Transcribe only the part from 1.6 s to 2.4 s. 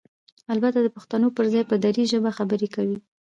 په ډري ژبه